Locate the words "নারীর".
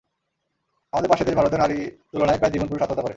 1.59-1.83